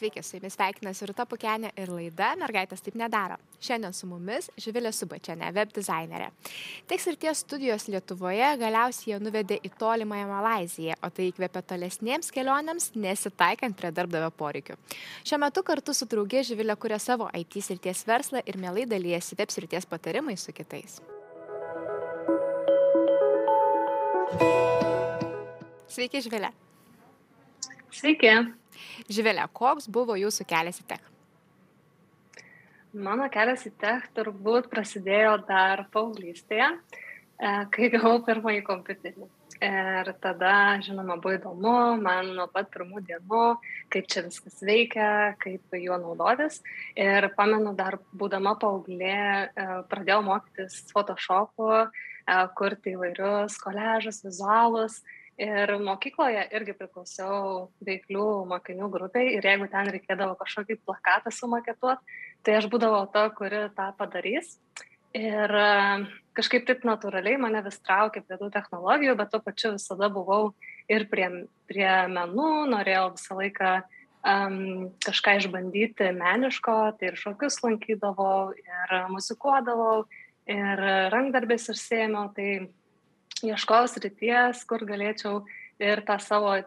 Sveiki, 0.00 0.22
su 0.24 0.38
jumis 0.38 0.54
sveikinasi 0.56 1.04
Rūta 1.10 1.26
Pukenė 1.28 1.74
ir 1.76 1.90
laida 1.92 2.30
Mergaitės 2.40 2.80
taip 2.80 2.94
nedaro. 2.96 3.34
Šiandien 3.60 3.92
su 3.92 4.06
mumis 4.08 4.46
Živilė 4.56 4.94
Subačianė, 4.96 5.50
web 5.52 5.74
dizainerė. 5.76 6.30
Teks 6.88 7.04
ir 7.10 7.18
ties 7.20 7.42
studijos 7.44 7.84
Lietuvoje 7.92 8.46
galiausiai 8.62 9.18
nuvedė 9.20 9.58
į 9.60 9.72
tolimąją 9.82 10.30
Malaziją, 10.30 10.96
o 11.04 11.10
tai 11.12 11.26
įkvėpė 11.28 11.60
tolesniems 11.74 12.32
kelionėms, 12.32 12.94
nesitaikant 12.96 13.76
prie 13.76 13.90
darbdavio 13.92 14.32
poreikių. 14.40 14.78
Šiuo 15.28 15.40
metu 15.44 15.66
kartu 15.68 15.92
su 15.92 16.08
draugė 16.08 16.46
Živilė 16.48 16.78
kuria 16.80 16.96
savo 16.96 17.28
IT 17.36 17.60
srities 17.68 18.06
verslą 18.08 18.40
ir 18.48 18.56
mielai 18.56 18.88
dalyjasi 18.88 19.36
web 19.36 19.52
srities 19.52 19.84
patarimais 19.84 20.48
su 20.48 20.56
kitais. 20.56 20.96
Sveiki, 25.92 26.24
Živilė. 26.24 26.54
Sveiki. 28.00 28.30
Živelė, 29.12 29.42
koks 29.52 29.84
buvo 29.92 30.14
jūsų 30.16 30.46
kelias 30.48 30.78
į 30.80 30.86
tech? 30.88 31.02
Mano 32.96 33.26
kelias 33.32 33.66
į 33.68 33.74
tech 33.82 34.06
turbūt 34.16 34.70
prasidėjo 34.72 35.34
dar 35.44 35.82
paauglystėje, 35.92 36.70
e, 36.72 37.50
kai 37.74 37.90
gavau 37.92 38.22
pirmąjį 38.24 38.62
kompiuterį. 38.70 39.28
Ir 39.60 40.08
tada, 40.24 40.54
žinoma, 40.80 41.18
buvo 41.20 41.34
įdomu, 41.36 41.76
man 42.00 42.32
nuo 42.38 42.46
pat 42.48 42.70
pirmų 42.72 43.02
dienų, 43.04 43.44
kaip 43.92 44.08
čia 44.08 44.24
viskas 44.24 44.62
veikia, 44.64 45.36
kaip 45.42 45.76
juo 45.76 46.00
naudotis. 46.00 46.62
Ir 46.96 47.28
pamenu, 47.36 47.74
dar 47.76 47.98
būdama 48.16 48.56
paauglė, 48.62 49.20
e, 49.52 49.70
pradėjau 49.92 50.22
mokytis 50.24 50.86
Photoshop'u, 50.94 51.72
e, 51.84 52.42
kurti 52.56 52.96
įvairius 52.96 53.60
koležus, 53.60 54.24
vizualus. 54.24 55.02
Ir 55.40 55.70
mokykloje 55.80 56.42
irgi 56.52 56.74
priklausiau 56.76 57.70
veiklių 57.86 58.24
mokinių 58.50 58.90
grupiai 58.92 59.38
ir 59.38 59.46
jeigu 59.48 59.70
ten 59.72 59.88
reikėdavo 59.88 60.34
kažkokį 60.36 60.76
plakatą 60.84 61.32
sumaketuoti, 61.32 62.18
tai 62.44 62.58
aš 62.58 62.66
būdavau 62.72 63.06
ta, 63.14 63.22
kuri 63.32 63.62
tą 63.76 63.86
padarys. 63.96 64.58
Ir 65.16 65.50
e, 65.50 65.70
kažkaip 66.36 66.66
taip 66.68 66.84
natūraliai 66.86 67.40
mane 67.40 67.62
vis 67.64 67.80
traukė 67.80 68.20
prie 68.26 68.36
tų 68.38 68.50
technologijų, 68.52 69.16
bet 69.16 69.32
tuo 69.32 69.40
pačiu 69.42 69.72
visada 69.78 70.10
buvau 70.12 70.52
ir 70.92 71.06
prie, 71.10 71.30
prie 71.70 71.88
menų, 72.12 72.50
norėjau 72.74 73.06
visą 73.16 73.38
laiką 73.40 73.72
um, 73.80 74.90
kažką 75.06 75.38
išbandyti 75.40 76.12
meniško, 76.20 76.76
tai 77.00 77.10
ir 77.10 77.18
šokius 77.18 77.62
lankydavau, 77.64 78.52
ir 78.60 78.94
muzikuodavau, 79.10 80.04
ir 80.50 80.84
rankdarbės 81.16 81.70
užsėmiau. 81.72 82.28
Tai 82.36 82.50
ieškojau 83.46 83.88
srities, 83.90 84.64
kur 84.68 84.84
galėčiau 84.88 85.44
ir 85.80 86.02
tą 86.06 86.16
savo 86.22 86.52
e, 86.56 86.64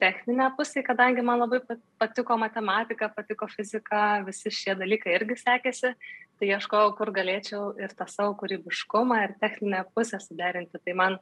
techninę 0.00 0.50
pusę, 0.56 0.82
kadangi 0.86 1.24
man 1.24 1.40
labai 1.42 1.62
patiko 2.00 2.36
matematika, 2.40 3.08
patiko 3.16 3.48
fizika, 3.50 4.22
visi 4.26 4.52
šie 4.52 4.76
dalykai 4.78 5.16
irgi 5.16 5.38
sekėsi, 5.40 5.94
tai 6.38 6.50
ieškojau, 6.50 6.92
kur 6.98 7.12
galėčiau 7.14 7.72
ir 7.80 7.94
tą 7.96 8.08
savo 8.10 8.36
kūrybiškumą 8.42 9.22
ir 9.24 9.38
techninę 9.40 9.84
pusę 9.94 10.20
suderinti. 10.20 10.80
Tai 10.84 10.98
man 10.98 11.18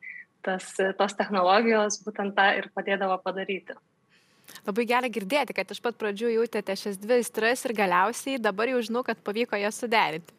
tas, 0.47 0.73
tos 0.99 1.17
technologijos 1.19 2.01
būtent 2.07 2.37
tą 2.39 2.51
ir 2.59 2.71
padėdavo 2.75 3.21
padaryti. 3.25 3.77
Labai 4.67 4.85
gera 4.89 5.09
girdėti, 5.13 5.55
kad 5.57 5.71
iš 5.73 5.81
pat 5.83 5.97
pradžių 6.01 6.33
jautėte 6.35 6.75
šias 6.77 6.99
dvi 7.01 7.19
aistras 7.21 7.65
ir 7.67 7.75
galiausiai 7.77 8.41
dabar 8.43 8.71
jau 8.73 8.81
žinau, 8.85 9.03
kad 9.07 9.21
pavyko 9.25 9.59
jas 9.61 9.79
suderinti. 9.81 10.35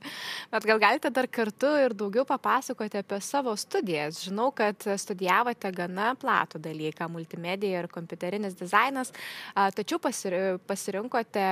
Bet 0.52 0.68
gal 0.68 0.82
galite 0.82 1.12
dar 1.14 1.28
kartu 1.32 1.72
ir 1.82 1.96
daugiau 1.98 2.26
papasakoti 2.28 3.02
apie 3.02 3.20
savo 3.26 3.56
studijas. 3.60 4.22
Žinau, 4.26 4.50
kad 4.56 4.78
studijavote 5.02 5.72
gana 5.76 6.12
platų 6.20 6.62
dalyką- 6.62 7.10
multimedija 7.16 7.84
ir 7.84 7.90
kompiuterinis 7.92 8.58
dizainas, 8.60 9.14
tačiau 9.56 10.00
pasirinkote 10.02 11.48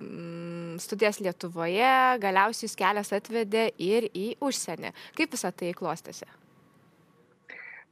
mm, 0.00 0.78
studijas 0.82 1.20
Lietuvoje, 1.20 2.18
galiausiai 2.22 2.68
jūs 2.68 2.76
kelias 2.76 3.12
atvedė 3.12 3.70
ir 3.78 4.10
į 4.14 4.36
užsienį. 4.40 4.92
Kaip 5.16 5.32
visą 5.32 5.52
tai 5.52 5.72
klostėsi? 5.72 6.28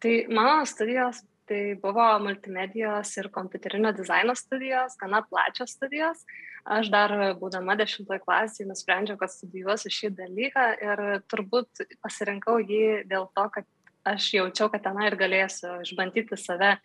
Tai 0.01 0.13
mano 0.29 0.65
studijos 0.69 1.23
tai 1.49 1.61
buvo 1.81 2.05
multimedijos 2.25 3.13
ir 3.21 3.31
kompiuterinio 3.35 3.93
dizaino 3.97 4.35
studijos, 4.39 4.99
gana 5.01 5.23
plačios 5.27 5.77
studijos. 5.77 6.25
Aš 6.67 6.91
dar 6.91 7.15
būdama 7.39 7.77
dešimtoje 7.79 8.25
klasėje 8.25 8.67
nusprendžiau, 8.67 9.19
kad 9.21 9.31
studijuosiu 9.31 9.93
šį 9.95 10.13
dalyką 10.19 10.67
ir 10.83 11.03
turbūt 11.31 11.87
pasirinkau 12.03 12.59
jį 12.59 13.07
dėl 13.07 13.29
to, 13.39 13.47
kad 13.55 13.69
aš 14.07 14.33
jaučiau, 14.35 14.71
kad 14.73 14.83
ten 14.83 14.99
ir 15.07 15.19
galėsiu 15.19 15.81
išbandyti 15.87 16.39
save 16.39 16.77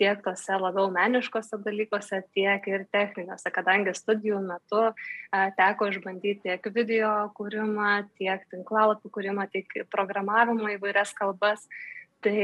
tiek 0.00 0.20
tose 0.24 0.56
labiau 0.56 0.88
meniškose 0.92 1.58
dalykuose, 1.60 2.22
tiek 2.36 2.66
ir 2.72 2.86
techniniuose, 2.92 3.52
kadangi 3.52 3.92
studijų 3.96 4.40
metu 4.46 4.86
teko 5.58 5.90
išbandyti 5.92 6.46
tiek 6.46 6.68
video 6.74 7.12
kūrimą, 7.36 7.92
tiek 8.20 8.46
tinklalapį 8.52 9.12
kūrimą, 9.16 9.48
tiek 9.52 9.76
programavimą 9.92 10.76
įvairias 10.78 11.12
kalbas. 11.16 11.66
Tai 12.24 12.40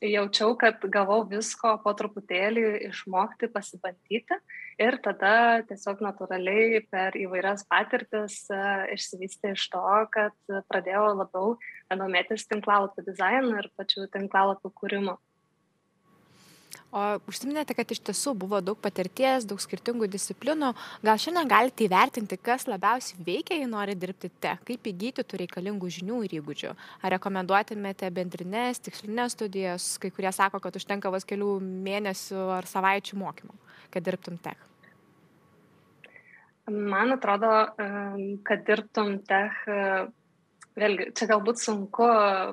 jaučiau, 0.00 0.54
kad 0.56 0.80
gavau 0.92 1.20
visko 1.28 1.74
po 1.84 1.92
truputėlį 1.96 2.64
išmokti, 2.88 3.50
pasibandyti 3.52 4.38
ir 4.80 4.96
tada 5.04 5.60
tiesiog 5.68 6.00
natūraliai 6.04 6.80
per 6.88 7.16
įvairias 7.20 7.66
patirtis 7.68 8.42
e, 8.48 8.60
išsivystė 8.96 9.54
iš 9.56 9.66
to, 9.74 9.84
kad 10.14 10.54
pradėjau 10.72 11.10
labiau 11.20 11.56
domėtis 11.92 12.48
tinklalapių 12.48 13.04
dizainu 13.10 13.58
ir 13.60 13.70
pačių 13.76 14.08
tinklalapių 14.14 14.72
kūrimu. 14.80 15.18
O 16.90 17.02
užsiminėte, 17.30 17.74
kad 17.78 17.92
iš 17.94 18.00
tiesų 18.08 18.32
buvo 18.38 18.58
daug 18.64 18.78
patirties, 18.82 19.46
daug 19.46 19.60
skirtingų 19.62 20.08
disciplinų. 20.10 20.72
Gal 21.06 21.20
šiandien 21.22 21.50
galite 21.50 21.86
įvertinti, 21.86 22.38
kas 22.42 22.66
labiausiai 22.70 23.22
veikia, 23.26 23.58
jei 23.60 23.68
nori 23.70 23.94
dirbti 23.98 24.30
te, 24.42 24.56
kaip 24.66 24.90
įgyti 24.90 25.22
tų 25.22 25.42
reikalingų 25.44 25.90
žinių 25.98 26.22
ir 26.26 26.36
įgūdžių. 26.40 26.72
Ar 27.02 27.14
rekomenduotumėte 27.14 28.10
bendrinės, 28.14 28.82
tikslinės 28.86 29.38
studijas, 29.38 29.92
kai 30.02 30.10
kurie 30.14 30.34
sako, 30.34 30.62
kad 30.62 30.78
užtenka 30.80 31.14
vos 31.14 31.26
kelių 31.26 31.56
mėnesių 31.62 32.46
ar 32.58 32.70
savaičių 32.70 33.20
mokymų, 33.22 33.54
kad 33.94 34.06
dirbtum 34.06 34.38
tech? 34.42 34.66
Man 36.70 37.14
atrodo, 37.14 37.50
kad 38.46 38.66
dirbtum 38.66 39.16
tech 39.26 39.62
vėlgi 40.78 41.10
čia 41.16 41.28
galbūt 41.30 41.60
sunku 41.62 42.06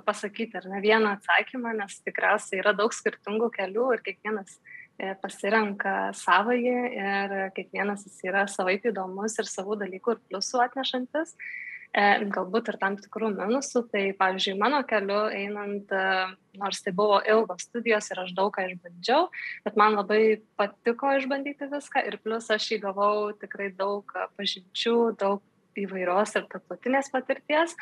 pasakyti 0.08 0.60
ar 0.60 0.68
ne 0.72 0.82
vieną 0.84 1.18
atsakymą, 1.18 1.76
nes 1.78 2.00
tikriausiai 2.06 2.62
yra 2.64 2.74
daug 2.78 2.96
skirtingų 2.96 3.52
kelių 3.54 3.92
ir 3.96 4.04
kiekvienas 4.06 4.58
e, 4.58 5.14
pasirenka 5.22 5.96
savąjį 6.18 6.76
ir 6.98 7.38
kiekvienas 7.58 8.08
jis 8.08 8.20
yra 8.28 8.48
savaip 8.52 8.88
įdomus 8.90 9.38
ir 9.38 9.50
savų 9.50 9.80
dalykų 9.84 10.16
ir 10.16 10.22
pliusų 10.26 10.62
atnešantis, 10.66 11.36
e, 11.94 12.06
galbūt 12.34 12.72
ir 12.74 12.80
tam 12.82 12.98
tikrų 13.02 13.34
minusų. 13.36 13.86
Tai 13.94 14.04
pavyzdžiui, 14.20 14.58
mano 14.62 14.82
keliu 14.90 15.28
einant, 15.30 15.94
e, 15.94 16.30
nors 16.58 16.82
tai 16.82 16.96
buvo 16.98 17.20
ilgos 17.22 17.68
studijos 17.70 18.10
ir 18.12 18.24
aš 18.24 18.34
daug 18.38 18.50
ką 18.56 18.66
išbandžiau, 18.72 19.28
bet 19.68 19.78
man 19.78 20.00
labai 20.00 20.40
patiko 20.58 21.14
išbandyti 21.20 21.70
viską 21.70 22.08
ir 22.10 22.18
plus 22.24 22.50
aš 22.54 22.72
įgavau 22.80 23.30
tikrai 23.38 23.70
daug 23.78 24.10
pažinčių, 24.40 24.98
daug 25.22 25.46
įvairios 25.84 26.36
ir 26.38 26.46
tarptautinės 26.52 27.12
patirties. 27.14 27.76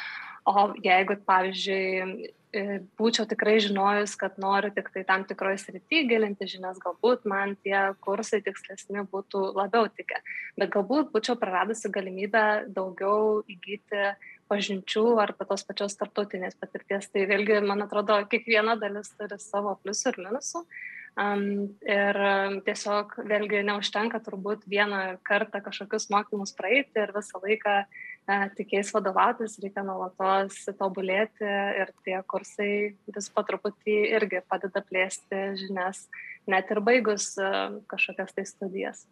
O 0.45 0.67
jeigu, 0.85 1.15
pavyzdžiui, 1.25 2.29
e, 2.53 2.63
būčiau 2.99 3.25
tikrai 3.29 3.55
žinojus, 3.63 4.13
kad 4.21 4.37
noriu 4.41 4.69
tik 4.75 4.91
tai 4.93 5.01
tam 5.07 5.25
tikroje 5.25 5.63
srityje 5.63 6.03
gilinti 6.11 6.47
žinias, 6.51 6.77
galbūt 6.83 7.25
man 7.25 7.55
tie 7.65 7.77
kursai 8.05 8.43
tikslesni 8.45 9.07
būtų 9.09 9.41
labiau 9.57 9.89
tikę. 9.89 10.21
Bet 10.59 10.73
galbūt 10.75 11.09
būčiau 11.15 11.37
praradusi 11.41 11.89
galimybę 11.89 12.45
daugiau 12.75 13.41
įgyti 13.49 14.11
pažinčių 14.51 15.05
arba 15.23 15.47
tos 15.49 15.65
pačios 15.65 15.97
tarptautinės 15.97 16.59
patirties. 16.61 17.09
Tai 17.09 17.25
vėlgi, 17.31 17.63
man 17.65 17.87
atrodo, 17.87 18.19
kiekviena 18.29 18.77
dalis 18.77 19.09
turi 19.17 19.41
savo 19.41 19.79
pliusų 19.81 20.13
ir 20.13 20.21
minusų. 20.27 20.61
Um, 20.61 20.94
ir 21.15 22.17
tiesiog 22.65 23.13
vėlgi 23.29 23.61
neužtenka 23.67 24.19
turbūt 24.25 24.65
vieną 24.67 25.17
kartą 25.23 25.61
kažkokius 25.63 26.09
mokymus 26.11 26.51
praeiti 26.57 26.99
ir 26.99 27.13
visą 27.15 27.39
laiką 27.39 27.77
uh, 27.85 28.03
tikėjais 28.27 28.89
vadovautis, 28.93 29.59
reikia 29.61 29.83
nuolatos 29.85 30.65
tobulėti 30.79 31.45
ir 31.45 31.91
tie 32.05 32.17
kursai 32.27 32.95
vis 33.13 33.29
po 33.29 33.43
truputį 33.45 33.97
irgi 34.17 34.41
padeda 34.49 34.81
plėsti 34.81 35.41
žinias, 35.61 36.07
net 36.49 36.71
ir 36.71 36.81
baigus 36.81 37.35
uh, 37.37 37.77
kažkokias 37.91 38.33
tai 38.33 38.45
studijas. 38.49 39.05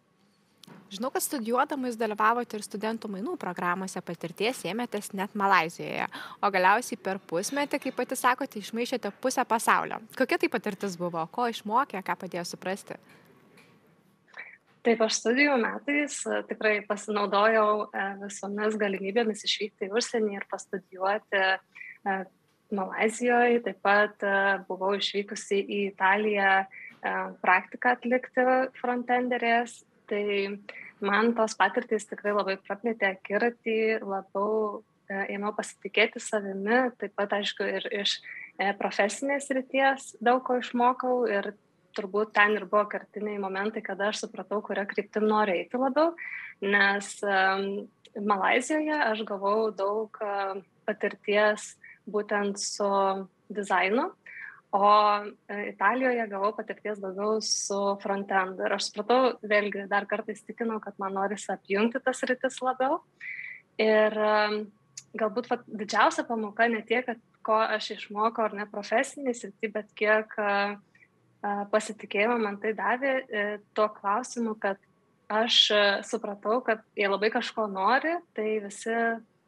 Žinau, 0.92 1.08
kad 1.10 1.24
studijuodama 1.24 1.88
jūs 1.88 1.96
dalyvavote 1.98 2.58
ir 2.58 2.62
studentų 2.62 3.08
mainų 3.10 3.34
programuose, 3.40 4.02
patirties 4.04 4.60
ėmėtės 4.68 5.10
net 5.16 5.32
Malazijoje, 5.38 6.06
o 6.44 6.50
galiausiai 6.52 7.00
per 7.00 7.18
pusmetį, 7.18 7.80
kaip 7.86 7.96
pati 7.98 8.18
sakote, 8.18 8.60
išmaišėte 8.60 9.10
pusę 9.24 9.46
pasaulio. 9.48 9.98
Kokia 10.18 10.38
tai 10.38 10.52
patirtis 10.52 10.98
buvo, 11.00 11.24
ko 11.32 11.48
išmokė, 11.50 12.04
ką 12.04 12.18
padėjo 12.20 12.44
suprasti? 12.52 13.00
Taip, 14.84 15.00
aš 15.00 15.16
studijų 15.16 15.54
metais 15.62 16.18
e, 16.28 16.42
tikrai 16.44 16.74
pasinaudojau 16.84 17.68
e, 17.86 18.02
visomis 18.26 18.74
galimybėmis 18.76 19.46
išvykti 19.46 19.88
į 19.88 19.94
užsienį 19.96 20.36
ir 20.36 20.44
pastudijuoti 20.50 21.40
e, 21.40 22.18
Malazijoje. 22.74 23.62
Taip 23.64 23.80
pat 23.84 24.24
buvau 24.68 24.92
išvykusi 24.98 25.62
į 25.62 25.80
Italiją 25.92 26.64
praktiką 27.44 27.92
atlikti 27.94 28.44
frontenderės 28.80 29.76
Tai 30.10 30.24
man 31.04 31.32
tos 31.36 31.56
patirtys 31.58 32.08
tikrai 32.10 32.34
labai 32.34 32.56
praplėtė 32.60 33.10
akiratį, 33.14 33.78
labiau 34.04 34.82
e, 35.08 35.20
ėmiau 35.34 35.54
pasitikėti 35.56 36.22
savimi, 36.22 36.80
taip 37.00 37.14
pat, 37.18 37.36
aišku, 37.38 37.66
ir 37.78 37.88
iš 38.02 38.18
e, 38.58 38.70
profesinės 38.80 39.50
ryties 39.56 40.14
daug 40.24 40.42
ko 40.46 40.58
išmokau 40.60 41.24
ir 41.30 41.54
turbūt 41.94 42.34
ten 42.34 42.56
ir 42.58 42.66
buvo 42.68 42.84
kartiniai 42.90 43.38
momentai, 43.40 43.82
kada 43.84 44.10
aš 44.10 44.24
supratau, 44.24 44.60
kurią 44.66 44.86
kryptim 44.90 45.28
noriu 45.30 45.54
eiti 45.60 45.80
labiau, 45.80 46.14
nes 46.64 47.10
um, 47.22 47.84
Malazijoje 48.14 48.94
aš 48.94 49.24
gavau 49.26 49.70
daug 49.74 50.18
uh, 50.22 50.58
patirties 50.86 51.72
būtent 52.10 52.60
su 52.62 52.88
dizainu, 53.50 54.10
o 54.74 54.86
e, 55.48 55.58
Italijoje 55.70 56.26
gavau 56.30 56.50
patirties 56.56 56.98
daugiau 57.02 57.38
su 57.44 57.80
frontend. 58.02 58.58
Ir 58.58 58.74
aš 58.74 58.88
supratau, 58.90 59.34
vėlgi 59.42 59.86
dar 59.90 60.08
kartais 60.10 60.42
tikinau, 60.42 60.80
kad 60.82 60.98
man 61.02 61.14
norisi 61.14 61.52
apjungti 61.54 62.02
tas 62.02 62.24
rytis 62.26 62.58
labiau. 62.64 62.98
Ir 63.78 64.18
galbūt 65.18 65.50
va, 65.50 65.58
didžiausia 65.66 66.24
pamoka 66.26 66.66
ne 66.70 66.82
tiek, 66.86 67.06
kad 67.06 67.20
ko 67.44 67.58
aš 67.60 67.92
išmokau 67.98 68.48
ar 68.48 68.56
ne 68.56 68.66
profesinį 68.70 69.34
sritį, 69.36 69.70
bet 69.74 69.92
kiek 69.98 70.32
uh, 70.40 70.74
pasitikėjimą 71.72 72.38
man 72.40 72.58
tai 72.62 72.72
davė 72.76 73.14
uh, 73.20 73.54
tuo 73.76 73.88
klausimu, 73.98 74.56
kad 74.60 74.80
aš 75.32 75.60
uh, 75.74 75.84
supratau, 76.06 76.60
kad 76.66 76.82
jie 76.98 77.08
labai 77.10 77.30
kažko 77.34 77.68
nori, 77.70 78.16
tai 78.36 78.58
visi 78.64 78.96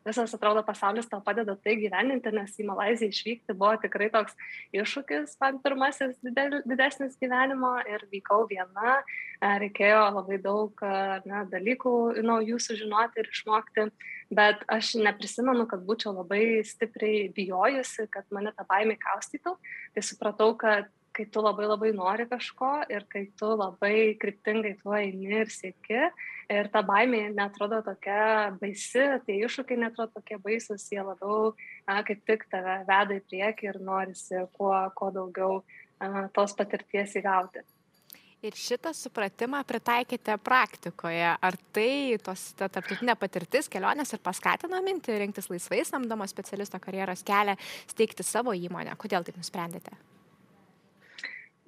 visas 0.06 0.34
atrodo 0.36 0.62
pasaulis 0.66 1.08
tau 1.10 1.20
padeda 1.24 1.56
tai 1.60 1.76
gyveninti, 1.80 2.32
nes 2.34 2.54
į 2.60 2.66
Malaziją 2.70 3.12
išvykti 3.12 3.56
buvo 3.58 3.74
tikrai 3.82 4.08
toks 4.14 4.36
iššūkis, 4.76 5.36
man 5.42 5.60
pirmasis 5.64 6.16
didel, 6.24 6.60
didesnis 6.68 7.18
gyvenimo 7.20 7.74
ir 7.90 8.06
vykau 8.12 8.46
viena, 8.50 8.98
reikėjo 9.42 10.02
labai 10.16 10.40
daug 10.42 10.84
ne, 11.26 11.44
dalykų 11.52 11.94
naujų 12.24 12.60
sužinoti 12.62 13.22
ir 13.22 13.30
išmokti, 13.32 13.88
bet 14.34 14.62
aš 14.72 14.96
neprisimenu, 15.02 15.66
kad 15.70 15.84
būčiau 15.86 16.14
labai 16.16 16.62
stipriai 16.66 17.28
bijojusi, 17.36 18.08
kad 18.10 18.26
mane 18.34 18.54
tą 18.56 18.66
baimę 18.70 18.96
kaustytų, 19.02 19.56
tai 19.94 20.06
supratau, 20.06 20.54
kad 20.58 20.90
kai 21.16 21.24
tu 21.32 21.42
labai 21.44 21.66
labai 21.68 21.92
nori 21.96 22.26
kažko 22.28 22.70
ir 22.92 23.06
kai 23.12 23.24
tu 23.40 23.48
labai 23.56 24.16
kryptingai 24.20 24.74
tuo 24.82 24.96
eini 24.98 25.30
ir 25.40 25.52
sieki, 25.52 26.02
ir 26.52 26.68
ta 26.72 26.82
baimė 26.86 27.22
netrodo 27.34 27.80
tokia 27.86 28.52
baisi, 28.60 29.06
tai 29.26 29.38
iššūkiai 29.46 29.80
netrodo 29.80 30.18
tokie 30.18 30.38
baisus, 30.42 30.84
jie 30.92 31.00
labiau 31.00 31.54
a, 31.86 32.02
kaip 32.06 32.20
tik 32.28 32.44
tave 32.52 32.82
veda 32.88 33.16
į 33.16 33.24
priekį 33.30 33.70
ir 33.72 33.80
norisi 33.88 34.44
kuo, 34.58 34.74
kuo 34.98 35.10
daugiau 35.14 35.62
a, 35.62 36.28
tos 36.36 36.54
patirties 36.58 37.16
įgauti. 37.22 37.64
Ir 38.44 38.54
šitą 38.54 38.92
supratimą 38.94 39.62
pritaikėte 39.66 40.36
praktikoje. 40.44 41.30
Ar 41.40 41.56
tai 41.74 42.18
tos, 42.22 42.50
ta 42.58 42.68
tarptautinė 42.68 43.16
patirtis, 43.18 43.70
kelionės 43.72 44.12
ir 44.12 44.20
paskatino 44.22 44.82
minti 44.84 45.16
rinktis 45.16 45.48
laisvai 45.50 45.80
samdomo 45.88 46.28
specialisto 46.30 46.78
karjeros 46.82 47.24
kelią, 47.26 47.56
steigti 47.88 48.26
savo 48.28 48.54
įmonę? 48.54 48.92
Kodėl 49.00 49.24
taip 49.26 49.40
nusprendėte? 49.40 49.96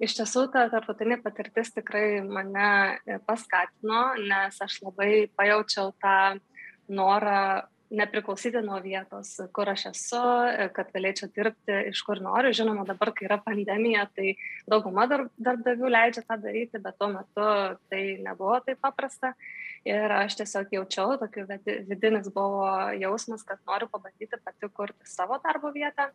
Iš 0.03 0.15
tiesų 0.19 0.45
ta 0.53 0.67
tarptautinė 0.71 1.19
patirtis 1.23 1.73
tikrai 1.75 2.21
mane 2.25 2.69
e, 3.05 3.19
paskatino, 3.27 4.03
nes 4.23 4.61
aš 4.63 4.79
labai 4.85 5.27
pajaučiau 5.37 5.91
tą 6.01 6.15
norą 6.89 7.67
nepriklausyti 7.89 8.61
nuo 8.61 8.77
vietos, 8.83 9.31
kur 9.53 9.69
aš 9.71 9.87
esu, 9.91 10.21
e, 10.49 10.67
kad 10.73 10.91
galėčiau 10.93 11.29
dirbti 11.33 11.77
iš 11.89 12.03
kur 12.05 12.21
noriu. 12.21 12.53
Žinoma, 12.55 12.85
dabar, 12.87 13.11
kai 13.15 13.25
yra 13.27 13.39
pandemija, 13.41 14.05
tai 14.15 14.35
dauguma 14.69 15.07
darbdavių 15.09 15.89
leidžia 15.95 16.23
tą 16.27 16.37
daryti, 16.43 16.81
bet 16.83 16.99
tuo 17.01 17.09
metu 17.15 17.49
tai 17.89 18.03
nebuvo 18.25 18.59
taip 18.65 18.81
paprasta. 18.85 19.33
Ir 19.87 20.11
aš 20.11 20.35
tiesiog 20.41 20.73
jaučiau, 20.75 21.15
tokiu 21.21 21.45
vidinis 21.87 22.27
buvo 22.35 22.67
jausmas, 22.99 23.45
kad 23.47 23.61
noriu 23.67 23.87
pabandyti 23.91 24.39
pati 24.43 24.67
kurti 24.75 25.07
savo 25.07 25.39
darbo 25.43 25.71
vietą. 25.75 26.09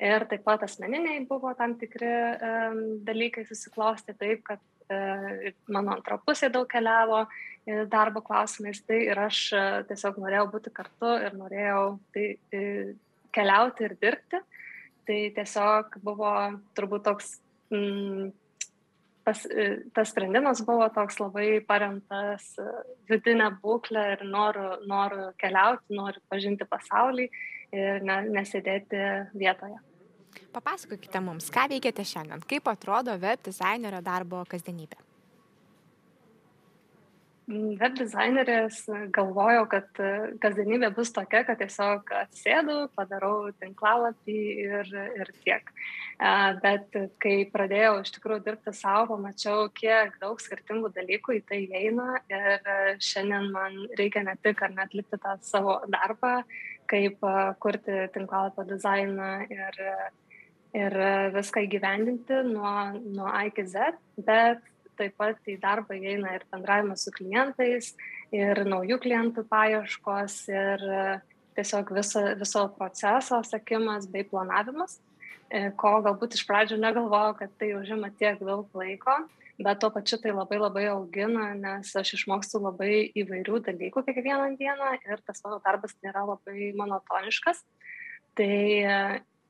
Ir 0.00 0.24
taip 0.30 0.46
pat 0.46 0.64
asmeniniai 0.64 1.20
buvo 1.28 1.52
tam 1.58 1.76
tikri 1.80 2.08
um, 2.08 2.80
dalykai 3.04 3.44
susiklosti 3.44 4.16
taip, 4.16 4.46
kad 4.48 4.62
uh, 4.88 5.50
mano 5.68 5.98
antra 5.98 6.16
pusė 6.24 6.48
daug 6.52 6.68
keliavo 6.70 7.26
darbo 7.92 8.24
klausimais. 8.24 8.80
Tai 8.88 9.02
ir 9.04 9.20
aš 9.28 9.42
uh, 9.52 9.68
tiesiog 9.90 10.16
norėjau 10.24 10.48
būti 10.56 10.72
kartu 10.80 11.12
ir 11.20 11.36
norėjau 11.36 11.84
tai, 12.16 12.26
uh, 12.56 12.94
keliauti 13.36 13.84
ir 13.84 13.96
dirbti. 14.00 14.40
Tai 15.10 15.20
tiesiog 15.36 16.00
buvo 16.06 16.32
turbūt 16.78 17.04
toks 17.04 17.34
pas, 19.30 19.46
e, 19.46 19.84
tas 19.94 20.10
sprendimas 20.10 20.60
buvo 20.66 20.88
toks 20.94 21.20
labai 21.20 21.60
paremtas 21.66 22.46
e, 22.58 22.66
vidinę 23.10 23.50
būklę 23.62 24.06
ir 24.14 24.24
noru, 24.26 24.66
noru 24.90 25.30
keliauti, 25.38 25.94
noru 25.94 26.22
pažinti 26.32 26.66
pasaulį 26.66 27.28
ir 27.76 28.02
ne, 28.02 28.18
nesėdėti 28.34 29.04
vietoje. 29.38 29.78
Papasakokite 30.54 31.22
mums, 31.22 31.50
ką 31.54 31.68
veikiate 31.70 32.06
šiandien, 32.06 32.42
kaip 32.50 32.66
atrodo 32.70 33.14
web 33.22 33.42
dizainerio 33.46 34.02
darbo 34.02 34.42
kasdienybė 34.50 34.98
web 37.50 37.96
dizainerės 37.98 38.84
galvojau, 39.14 39.64
kad 39.70 40.00
e, 40.02 40.10
kasdienybė 40.42 40.90
bus 40.94 41.10
tokia, 41.14 41.42
kad 41.46 41.58
tiesiog 41.60 42.10
atsėdu, 42.22 42.76
padarau 42.96 43.50
tinklalapį 43.60 44.38
ir, 44.64 44.92
ir 45.18 45.32
tiek. 45.44 45.72
E, 46.20 46.32
bet 46.62 46.98
kai 47.22 47.34
pradėjau 47.52 48.00
iš 48.04 48.14
tikrųjų 48.16 48.44
dirbti 48.46 48.74
savo, 48.76 49.16
pamačiau, 49.16 49.68
kiek 49.76 50.16
daug 50.22 50.40
skirtingų 50.42 50.92
dalykų 50.96 51.38
į 51.40 51.42
tai 51.50 51.60
eina 51.82 52.22
ir 52.30 52.72
šiandien 53.02 53.50
man 53.54 53.78
reikia 53.98 54.24
ne 54.26 54.36
tik 54.44 54.62
ar 54.66 54.74
net 54.76 54.90
atlikti 54.90 55.20
tą 55.22 55.36
savo 55.46 55.80
darbą, 55.90 56.40
kaip 56.90 57.22
e, 57.22 57.36
kurti 57.62 58.06
tinklalapio 58.14 58.66
dizainą 58.70 59.30
ir, 59.50 59.84
ir 60.78 60.98
viską 61.34 61.66
įgyvendinti 61.66 62.44
nuo, 62.50 62.74
nuo 63.02 63.30
A 63.30 63.46
iki 63.50 63.66
Z, 63.66 63.96
bet 64.22 64.62
taip 65.00 65.16
pat 65.20 65.48
į 65.48 65.56
darbą 65.62 65.96
įeina 65.96 66.36
ir 66.36 66.46
bendravimas 66.52 67.06
su 67.06 67.12
klientais, 67.16 67.94
ir 68.34 68.62
naujų 68.68 69.00
klientų 69.02 69.46
paieškos, 69.50 70.36
ir 70.52 70.84
e, 70.84 71.04
tiesiog 71.58 71.92
viso, 71.96 72.24
viso 72.40 72.66
proceso 72.76 73.40
sekimas 73.46 74.08
bei 74.10 74.26
planavimas, 74.28 74.98
e, 75.48 75.68
ko 75.80 75.96
galbūt 76.04 76.36
iš 76.38 76.46
pradžių 76.48 76.80
negalvojau, 76.84 77.36
kad 77.40 77.54
tai 77.60 77.72
užima 77.78 78.12
tiek 78.20 78.40
daug 78.44 78.68
laiko, 78.76 79.16
bet 79.60 79.80
tuo 79.80 79.90
pačiu 79.92 80.20
tai 80.20 80.34
labai 80.36 80.60
labai 80.60 80.86
augina, 80.92 81.50
nes 81.56 81.90
aš 81.96 82.14
išmokstu 82.20 82.62
labai 82.62 83.10
įvairių 83.24 83.64
dalykų 83.66 84.04
kiekvieną 84.06 84.54
dieną 84.60 84.94
ir 85.04 85.24
tas 85.26 85.42
mano 85.44 85.60
darbas 85.64 85.96
nėra 86.04 86.24
labai 86.28 86.70
monotoniškas. 86.78 87.64
Tai 88.38 88.56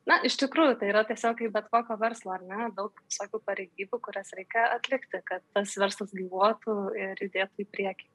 na 0.09 0.21
iš 0.27 0.39
tikrųjų 0.41 0.79
tai 0.81 0.93
yra 0.93 1.05
tiesiog 1.09 1.37
kaip 1.41 1.53
bet 1.57 1.69
kokio 1.73 1.99
verslo 2.01 2.37
ar 2.37 2.47
ne 2.47 2.71
daug 2.77 2.95
visokių 3.09 3.43
pareigybių 3.49 4.01
kurias 4.07 4.33
reikia 4.39 4.71
atlikti 4.77 5.21
kad 5.27 5.45
tas 5.57 5.77
verslas 5.81 6.15
gyvuotų 6.17 6.79
ir 6.97 7.27
judėtų 7.27 7.67
į 7.67 7.71
priekį 7.75 8.11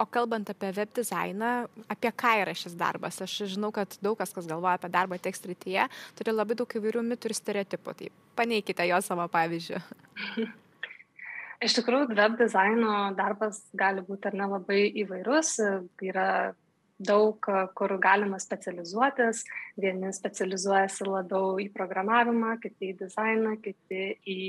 O 0.00 0.06
kalbant 0.08 0.48
apie 0.48 0.70
web 0.72 0.92
dizainą, 0.96 1.48
apie 1.92 2.08
ką 2.22 2.30
yra 2.40 2.54
šis 2.56 2.72
darbas? 2.72 3.18
Aš 3.20 3.34
žinau, 3.52 3.68
kad 3.68 3.98
daug 4.00 4.16
kas, 4.16 4.30
kas 4.32 4.46
galvoja 4.48 4.78
apie 4.78 4.88
darbą 4.88 5.18
tekst 5.20 5.44
rytyje, 5.44 5.84
turi 6.16 6.32
labai 6.32 6.56
daug 6.56 6.72
įvairių 6.78 7.02
mitų 7.04 7.28
ir 7.28 7.34
stereotipų. 7.36 7.94
Tai 7.98 8.08
paneikite 8.40 8.86
jo 8.88 9.00
savo 9.04 9.26
pavyzdžių. 9.28 9.82
Iš 11.68 11.76
tikrųjų, 11.76 12.14
web 12.16 12.38
dizaino 12.40 12.94
darbas 13.18 13.60
gali 13.76 14.00
būti 14.06 14.30
ar 14.30 14.38
nelabai 14.40 14.86
įvairus. 15.02 15.52
Yra 16.08 16.26
daug 17.00 17.48
kur 17.76 17.94
galima 18.02 18.38
specializuotis. 18.40 19.42
Vieni 19.80 20.12
specializuojasi 20.12 21.06
labiau 21.08 21.54
į 21.62 21.70
programavimą, 21.74 22.56
kiti 22.62 22.92
į 22.92 22.96
dizainą, 23.00 23.54
kiti 23.64 24.02
į 24.28 24.40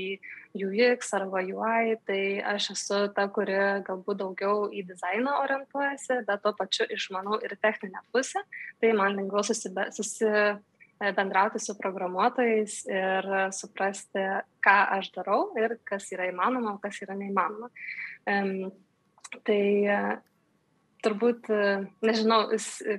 UX 0.60 1.14
arba 1.16 1.40
UI. 1.46 1.96
Tai 2.06 2.22
aš 2.54 2.72
esu 2.76 3.00
ta, 3.16 3.28
kuri 3.32 3.56
galbūt 3.86 4.20
daugiau 4.20 4.66
į 4.68 4.84
dizainą 4.90 5.38
orientuojasi, 5.46 6.20
bet 6.28 6.44
tuo 6.44 6.52
pačiu 6.58 6.88
išmanau 6.92 7.40
ir 7.40 7.56
techninę 7.62 8.04
pusę. 8.12 8.44
Tai 8.82 8.92
man 8.98 9.16
lengviau 9.16 9.44
susibe, 9.46 9.88
susi, 9.96 10.28
bendrauti 11.16 11.58
su 11.58 11.74
programuotojais 11.78 12.82
ir 12.86 13.28
suprasti, 13.56 14.22
ką 14.62 14.76
aš 14.98 15.10
darau 15.16 15.48
ir 15.58 15.78
kas 15.88 16.06
yra 16.14 16.28
įmanoma, 16.30 16.76
o 16.76 16.82
kas 16.82 17.00
yra 17.02 17.16
neįmanoma. 17.18 17.72
Um, 18.28 18.70
tai 19.46 19.62
turbūt, 21.04 21.48
e, 21.50 21.72
nežinau, 22.04 22.44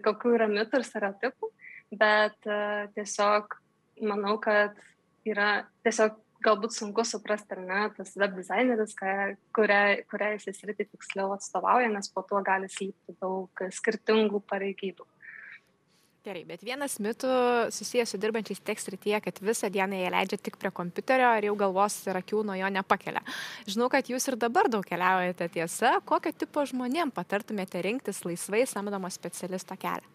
kokių 0.06 0.36
yra 0.38 0.50
mitų 0.52 0.82
ir 0.82 0.88
stereotipų, 0.88 1.50
bet 2.00 2.50
e, 2.50 2.60
tiesiog 2.98 3.58
manau, 4.04 4.38
kad 4.44 4.78
yra 5.28 5.64
tiesiog 5.86 6.20
galbūt 6.44 6.76
sunku 6.76 7.06
suprasti, 7.08 7.56
ar 7.56 7.62
ne, 7.64 7.82
tas 7.96 8.16
web 8.20 8.36
dizaineris, 8.36 8.96
kuriai 9.56 10.34
jis 10.36 10.50
įsritį 10.52 10.90
tiksliau 10.92 11.32
atstovauja, 11.36 11.88
nes 11.92 12.10
po 12.12 12.26
tuo 12.28 12.42
gali 12.44 12.68
slypti 12.72 13.16
daug 13.22 13.64
skirtingų 13.78 14.44
pareigybių. 14.52 15.08
Gerai, 16.24 16.46
bet 16.48 16.62
vienas 16.63 16.94
mitų 17.03 17.30
susijęs 17.75 18.13
su 18.13 18.18
dirbančiais 18.24 18.62
tekstrityje, 18.63 19.18
kad 19.25 19.39
visą 19.44 19.68
dieną 19.68 19.98
jie 20.00 20.12
leidžia 20.13 20.38
tik 20.39 20.56
prie 20.56 20.70
kompiuterio 20.72 21.27
ir 21.36 21.50
jau 21.50 21.56
galvos 21.60 21.98
ir 22.08 22.15
akių 22.15 22.46
nuo 22.48 22.56
jo 22.56 22.70
nepakelia. 22.72 23.20
Žinau, 23.68 23.89
kad 23.92 24.08
jūs 24.08 24.30
ir 24.32 24.38
dabar 24.39 24.70
daug 24.72 24.88
keliaujate 24.88 25.50
tiesa. 25.51 25.98
Kokio 26.08 26.32
tipo 26.32 26.63
žmonėm 26.63 27.12
patartumėte 27.12 27.82
rinktis 27.84 28.24
laisvai 28.24 28.62
samdomo 28.72 29.12
specialisto 29.12 29.75
kelią? 29.82 30.08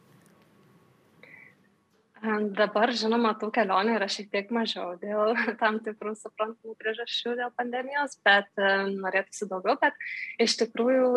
Dabar, 2.56 2.94
žinoma, 2.96 3.34
tų 3.36 3.50
kelionių 3.58 3.98
yra 3.98 4.08
šiek 4.08 4.32
tiek 4.32 4.48
mažiau 4.48 4.96
dėl 5.04 5.36
tam 5.60 5.76
tikrų 5.84 6.14
suprantamų 6.22 6.72
priežasčių 6.80 7.36
dėl 7.42 7.52
pandemijos, 7.60 8.16
bet 8.24 8.48
norėtųsi 8.96 9.52
daugiau, 9.52 9.76
bet 9.84 10.00
iš 10.40 10.56
tikrųjų 10.64 11.12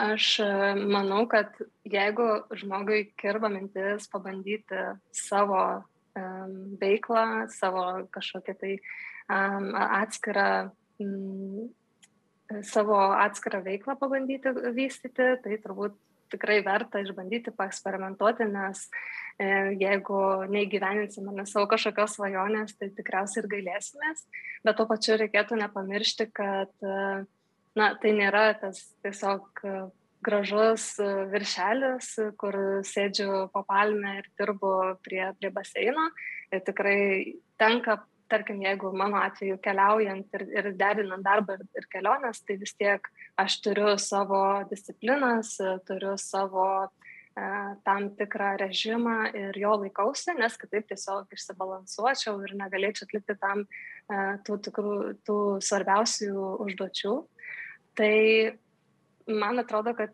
aš 0.00 0.28
manau, 0.80 1.24
kad 1.30 1.54
jeigu 1.86 2.28
žmogui 2.56 3.10
kirba 3.20 3.50
mintis 3.52 4.08
pabandyti 4.12 4.80
savo 5.14 5.84
veiklą, 6.80 7.48
savo 7.50 7.84
kažkokią 8.14 8.54
tai 8.60 8.74
atskirą 9.28 10.48
savo 12.62 12.98
atskirą 13.18 13.62
veiklą 13.64 13.96
pabandyti 13.98 14.52
vystyti, 14.76 15.30
tai 15.42 15.58
turbūt 15.62 15.96
tikrai 16.34 16.60
verta 16.66 17.00
išbandyti, 17.02 17.52
paeksperimentuoti, 17.54 18.46
nes 18.50 18.86
e, 19.38 19.46
jeigu 19.80 20.20
neįgyveninsime 20.50 21.46
savo 21.48 21.68
kažkokios 21.70 22.16
svajonės, 22.18 22.74
tai 22.78 22.90
tikriausiai 22.96 23.44
ir 23.44 23.50
gailėsimės, 23.52 24.24
bet 24.66 24.78
tuo 24.78 24.88
pačiu 24.90 25.18
reikėtų 25.20 25.60
nepamiršti, 25.60 26.28
kad 26.34 26.72
e, 26.82 27.24
na, 27.78 27.92
tai 28.00 28.14
nėra 28.16 28.46
tas 28.60 28.80
tiesiog 29.04 29.62
e, 29.66 29.76
gražus 30.24 30.94
e, 31.02 31.10
viršelis, 31.32 32.10
kur 32.40 32.58
sėdžiu 32.86 33.46
po 33.54 33.64
palmę 33.68 34.18
ir 34.22 34.30
dirbu 34.38 34.74
prie, 35.04 35.26
prie 35.38 35.52
baseino. 35.54 36.08
Ir 36.54 36.62
tikrai 36.66 36.98
tenka 37.60 38.00
tarkim, 38.34 38.62
jeigu 38.64 38.90
mano 38.96 39.20
atveju 39.22 39.58
keliaujant 39.62 40.36
ir, 40.38 40.44
ir 40.58 40.70
derinant 40.78 41.24
darbą 41.24 41.58
ir, 41.58 41.64
ir 41.78 41.88
keliones, 41.92 42.42
tai 42.46 42.56
vis 42.60 42.74
tiek 42.78 43.08
aš 43.40 43.58
turiu 43.64 43.94
savo 44.00 44.42
disciplinas, 44.70 45.54
turiu 45.88 46.14
savo 46.20 46.66
e, 46.84 46.88
tam 47.86 48.08
tikrą 48.18 48.54
režimą 48.64 49.18
ir 49.36 49.58
jo 49.60 49.74
laikausi, 49.82 50.34
nes 50.40 50.56
kitaip 50.60 50.88
tiesiog 50.90 51.36
išsibalansuočiau 51.36 52.40
ir 52.46 52.56
negalėčiau 52.62 53.08
atlikti 53.08 53.38
tam 53.42 53.66
e, 53.66 54.24
tų, 54.46 54.58
tikrų, 54.68 54.96
tų 55.26 55.38
svarbiausių 55.68 56.34
užduočių. 56.64 57.14
Tai 57.94 58.14
man 59.30 59.62
atrodo, 59.62 59.94
kad 59.94 60.12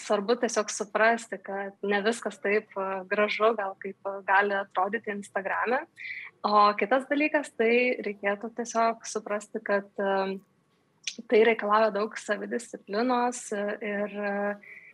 svarbu 0.00 0.36
tiesiog 0.40 0.70
suprasti, 0.70 1.38
kad 1.42 1.76
ne 1.82 2.00
viskas 2.04 2.38
taip 2.42 2.72
e, 2.76 2.88
gražu, 3.10 3.52
gal 3.58 3.76
kaip 3.82 4.08
e, 4.08 4.16
gali 4.26 4.56
atrodyti 4.56 5.12
Instagrame. 5.14 5.82
O 6.46 6.70
kitas 6.80 7.04
dalykas, 7.10 7.52
tai 7.58 8.00
reikėtų 8.06 8.52
tiesiog 8.56 9.04
suprasti, 9.08 9.60
kad 9.64 9.88
e, 10.00 10.38
tai 11.28 11.42
reikalauja 11.48 11.90
daug 11.94 12.16
savidisciplinos 12.16 13.42
ir 13.82 14.12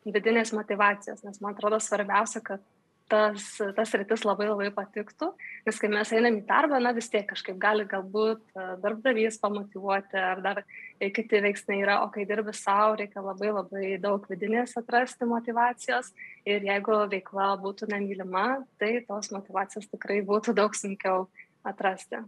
vidinės 0.07 0.53
motivacijos, 0.55 1.23
nes 1.27 1.39
man 1.43 1.55
atrodo 1.55 1.79
svarbiausia, 1.83 2.41
kad 2.47 2.63
tas, 3.09 3.45
tas 3.77 3.95
rytis 3.95 4.25
labai 4.27 4.49
labai 4.49 4.69
patiktų, 4.75 5.31
nes 5.67 5.81
kai 5.81 5.91
mes 5.93 6.13
einam 6.17 6.39
į 6.41 6.45
darbą, 6.49 6.81
na 6.83 6.93
vis 6.97 7.09
tiek 7.13 7.27
kažkaip 7.29 7.59
gali 7.63 7.87
galbūt 7.89 8.43
e, 8.55 8.67
darbdavys 8.83 9.39
pamotivuoti 9.43 10.19
ar 10.21 10.43
dar 10.45 10.63
kiti 11.01 11.43
veiksniai 11.45 11.85
yra, 11.85 12.01
o 12.05 12.11
kai 12.15 12.27
dirbi 12.29 12.55
savo, 12.57 12.97
reikia 13.01 13.23
labai 13.25 13.53
labai 13.53 13.93
daug 14.03 14.27
vidinės 14.31 14.75
atrasti 14.81 15.29
motivacijos 15.29 16.11
ir 16.49 16.67
jeigu 16.67 17.03
veikla 17.13 17.53
būtų 17.63 17.91
nemylima, 17.93 18.47
tai 18.81 18.99
tos 19.07 19.31
motivacijos 19.35 19.87
tikrai 19.93 20.23
būtų 20.27 20.57
daug 20.57 20.75
sunkiau 20.75 21.29
atrasti. 21.67 22.25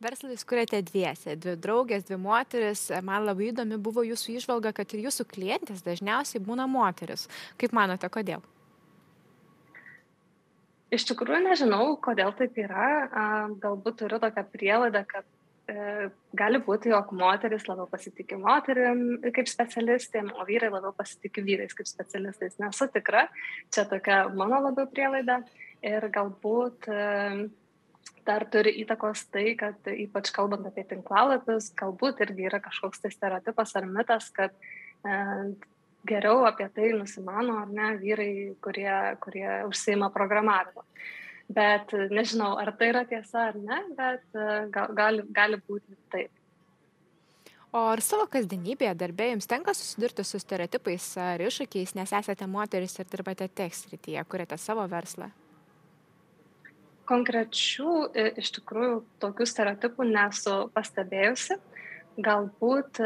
Verslais 0.00 0.46
kuriate 0.48 0.78
dviese, 0.88 1.34
dvi 1.36 1.58
draugės, 1.60 2.06
dvi 2.08 2.16
moteris. 2.16 2.86
Man 3.04 3.26
labai 3.28 3.50
įdomi 3.50 3.76
buvo 3.76 4.00
jūsų 4.06 4.38
išvalga, 4.38 4.72
kad 4.72 4.94
ir 4.96 5.04
jūsų 5.04 5.26
klientės 5.28 5.84
dažniausiai 5.84 6.40
būna 6.40 6.64
moteris. 6.64 7.26
Kaip 7.60 7.76
manote, 7.76 8.08
kodėl? 8.08 8.40
Iš 10.90 11.04
tikrųjų 11.06 11.44
nežinau, 11.44 11.84
kodėl 12.02 12.32
taip 12.34 12.56
yra. 12.58 12.86
Galbūt 13.62 14.00
turiu 14.02 14.18
tokią 14.22 14.42
prielaidą, 14.50 15.04
kad 15.06 15.26
e, 15.70 16.08
gali 16.34 16.58
būti, 16.66 16.90
jog 16.90 17.12
moteris 17.14 17.68
labiau 17.68 17.86
pasitikė 17.90 18.40
moterim 18.42 19.04
kaip 19.36 19.46
specialistėm, 19.50 20.32
o 20.34 20.46
vyrai 20.48 20.72
labiau 20.72 20.90
pasitikė 20.96 21.46
vyrais 21.46 21.78
kaip 21.78 21.86
specialistais. 21.86 22.58
Nesu 22.58 22.90
tikra, 22.90 23.28
čia 23.70 23.86
tokia 23.90 24.24
mano 24.34 24.58
labiau 24.66 24.90
prielaida. 24.90 25.40
Ir 25.86 26.10
galbūt 26.12 26.90
e, 26.90 27.04
dar 28.26 28.44
turi 28.50 28.74
įtakos 28.82 29.28
tai, 29.30 29.54
kad 29.60 29.86
ypač 29.94 30.34
kalbant 30.34 30.66
apie 30.66 30.84
tinklalapius, 30.90 31.70
galbūt 31.78 32.26
irgi 32.26 32.50
yra 32.50 32.58
kažkoks 32.66 33.06
tai 33.06 33.14
stereotipas 33.14 33.78
ar 33.78 33.86
mitas, 33.86 34.26
kad 34.34 34.58
e, 35.06 35.14
geriau 36.06 36.44
apie 36.48 36.68
tai 36.74 36.92
nusimano 36.96 37.58
ar 37.62 37.70
ne 37.70 37.94
vyrai, 38.00 38.32
kurie, 38.64 38.92
kurie 39.20 39.48
užsima 39.68 40.10
programavimu. 40.14 40.84
Bet 41.50 41.92
nežinau, 42.14 42.54
ar 42.62 42.70
tai 42.78 42.92
yra 42.92 43.04
tiesa 43.10 43.48
ar 43.50 43.56
ne, 43.58 43.80
bet 43.96 44.38
gal, 44.70 44.92
gali, 44.94 45.24
gali 45.34 45.58
būti 45.66 45.98
taip. 46.12 46.30
O 47.70 47.84
ar 47.92 48.00
savo 48.02 48.24
kasdienybėje 48.30 48.96
darbė 48.98 49.28
jums 49.28 49.46
tenka 49.50 49.74
susidurti 49.78 50.24
su 50.26 50.40
stereotipais 50.42 51.04
ar 51.22 51.42
iššūkiais, 51.46 51.94
nes 51.94 52.12
esate 52.18 52.48
moteris 52.50 52.96
ir 52.98 53.06
dirbate 53.10 53.46
tekstrityje, 53.46 54.24
kuriate 54.26 54.58
savo 54.58 54.86
verslą? 54.90 55.28
Konkrečių 57.10 57.92
iš 58.38 58.50
tikrųjų 58.58 58.96
tokių 59.22 59.46
stereotipų 59.46 60.06
nesu 60.10 60.56
pastebėjusi. 60.74 61.58
Galbūt 62.18 62.98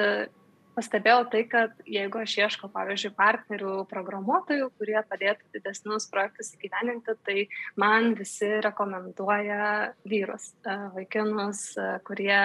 pastebėjau 0.75 1.25
tai 1.33 1.43
kad 1.51 1.75
jeigu 1.89 2.21
aš 2.23 2.37
ieškau 2.43 2.71
pavyzdžiui 2.75 3.15
partnerių 3.17 3.75
programuotojų 3.91 4.71
kurie 4.79 4.99
padėtų 5.11 5.51
didesnius 5.57 6.09
projektus 6.13 6.53
įgyvendinti 6.57 7.17
tai 7.27 7.47
man 7.81 8.15
visi 8.19 8.51
rekomenduoja 8.65 9.95
vyrus 10.09 10.51
e, 10.67 10.77
vaikinus 10.97 11.63
e, 11.79 11.87
kurie 12.07 12.37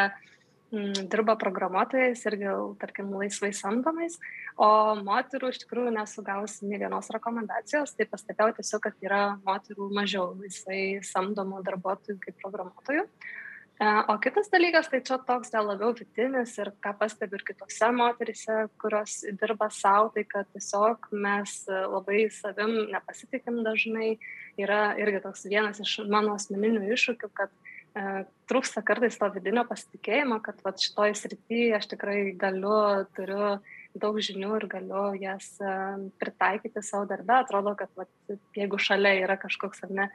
mm, 0.71 1.09
dirba 1.12 1.36
programuotojais 1.41 2.24
ir 2.29 2.39
gal, 2.43 2.71
tarkim, 2.81 3.12
laisvai 3.17 3.51
samdomais, 3.57 4.19
o 4.55 4.69
moterų 5.01 5.51
iš 5.53 5.63
tikrųjų 5.65 5.98
nesu 5.98 6.24
gavusi 6.25 6.69
nei 6.69 6.81
vienos 6.81 7.12
rekomendacijos, 7.15 7.98
tai 7.98 8.07
pastebėjau 8.09 8.57
tiesiog, 8.62 8.86
kad 8.88 9.05
yra 9.05 9.21
moterų 9.45 9.91
mažiau 9.98 10.33
laisvai 10.39 11.00
samdomų 11.13 11.63
darbuotojų 11.67 12.19
kaip 12.25 12.41
programuotojų. 12.43 13.05
Uh, 13.05 13.38
o 13.79 14.17
kitas 14.19 14.50
dalykas, 14.51 14.89
tai 14.91 15.00
čia 15.07 15.15
toks 15.24 15.53
gal 15.53 15.69
labiau 15.69 15.93
vidinis 15.95 16.57
ir 16.59 16.74
ką 16.83 16.91
pastebiu 17.00 17.39
ir 17.39 17.45
kitose 17.48 17.88
moterise, 17.95 18.65
kurios 18.81 19.21
dirba 19.39 19.69
savo, 19.71 20.09
tai 20.15 20.25
kad 20.27 20.50
tiesiog 20.51 21.07
mes 21.15 21.53
labai 21.69 22.25
savim 22.27 22.91
nepasitikim 22.91 23.62
dažnai. 23.63 24.17
Yra 24.59 24.98
irgi 25.00 25.24
toks 25.24 25.48
vienas 25.48 25.79
iš 25.79 26.01
mano 26.12 26.36
asmeninių 26.36 26.89
iššūkių, 26.91 27.29
kad 27.31 27.53
e, 27.95 28.25
trūksta 28.51 28.83
kartais 28.83 29.15
to 29.15 29.29
vidinio 29.31 29.63
pasitikėjimo, 29.69 30.41
kad 30.43 30.59
va, 30.65 30.75
šitoj 30.75 31.15
srityje 31.15 31.77
aš 31.79 31.88
tikrai 31.93 32.33
galiu, 32.36 33.05
turiu 33.15 33.62
daug 33.98 34.19
žinių 34.22 34.51
ir 34.60 34.65
galiu 34.69 35.03
jas 35.17 35.48
pritaikyti 36.22 36.84
savo 36.86 37.08
darbę. 37.10 37.39
Atrodo, 37.43 37.74
kad 37.79 37.91
vat, 37.98 38.10
jeigu 38.58 38.79
šalia 38.81 39.15
yra 39.24 39.38
kažkoks 39.41 39.84
ar 39.88 39.93
ne 39.98 40.08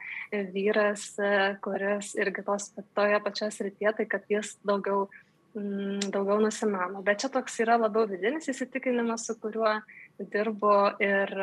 vyras, 0.53 1.07
e, 1.19 1.55
kuris 1.63 2.13
irgi 2.19 2.45
tos 2.47 2.71
toje 2.95 3.19
pačios 3.25 3.59
rytie, 3.65 3.91
tai 3.97 4.05
kad 4.09 4.23
jis 4.31 4.55
daugiau, 4.65 5.09
mm, 5.55 6.11
daugiau 6.13 6.39
nusimano. 6.43 7.03
Bet 7.03 7.23
čia 7.23 7.29
toks 7.33 7.59
yra 7.65 7.77
labiau 7.81 8.07
vidinis 8.07 8.47
įsitikinimas, 8.51 9.27
su 9.27 9.35
kuriuo 9.41 9.75
dirbu 10.19 10.75
ir 11.03 11.35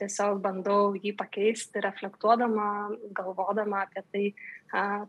tiesiog 0.00 0.42
bandau 0.44 0.92
jį 0.98 1.14
pakeisti, 1.16 1.80
reflektuodama, 1.80 2.68
galvodama 3.16 3.86
apie 3.86 4.04
tai, 4.12 4.26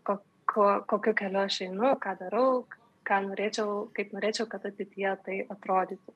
ko, 0.08 0.22
ko, 0.48 0.68
kokiu 0.88 1.14
keliu 1.18 1.44
aš 1.44 1.66
einu, 1.68 1.96
ką 2.00 2.16
darau, 2.22 2.64
ką 3.06 3.22
norėčiau, 3.30 3.90
kaip 3.96 4.14
norėčiau, 4.16 4.48
kad 4.50 4.66
ateityje 4.72 5.18
tai 5.26 5.42
atrodytų. 5.52 6.16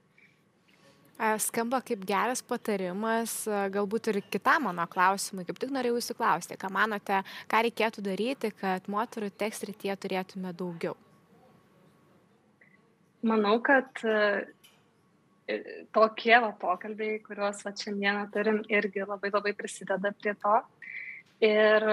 Skamba 1.19 1.81
kaip 1.83 2.05
geras 2.07 2.39
patarimas, 2.47 3.33
galbūt 3.73 4.07
ir 4.07 4.21
kitam 4.31 4.69
mano 4.69 4.85
klausimui, 4.87 5.43
kaip 5.43 5.57
tik 5.59 5.73
norėjau 5.75 5.97
jūsų 5.97 6.15
klausti, 6.15 6.55
ką 6.55 6.69
manote, 6.71 7.17
ką 7.51 7.59
reikėtų 7.67 8.03
daryti, 8.05 8.53
kad 8.55 8.87
moterų 8.87 9.27
tekstritie 9.41 9.91
turėtume 9.99 10.53
daugiau? 10.55 10.95
Manau, 13.27 13.57
kad 13.59 13.99
tokie 15.91 16.35
va 16.39 16.53
pokalbiai, 16.61 17.19
kuriuos 17.25 17.65
va 17.67 17.75
šiandieną 17.75 18.25
turim, 18.31 18.63
irgi 18.71 19.03
labai 19.03 19.33
labai 19.33 19.53
prisideda 19.57 20.13
prie 20.21 20.37
to. 20.39 20.55
Ir 21.43 21.83